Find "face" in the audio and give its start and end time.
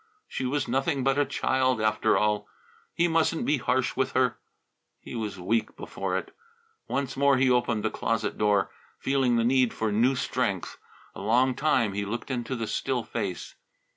13.03-13.53